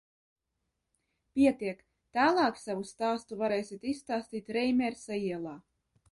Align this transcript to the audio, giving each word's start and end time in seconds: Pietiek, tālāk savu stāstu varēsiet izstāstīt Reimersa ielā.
Pietiek, 1.39 1.83
tālāk 2.17 2.57
savu 2.61 2.87
stāstu 2.91 3.37
varēsiet 3.41 3.85
izstāstīt 3.91 4.49
Reimersa 4.57 5.19
ielā. 5.27 5.53